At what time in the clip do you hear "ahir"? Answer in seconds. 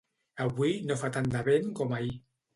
2.01-2.13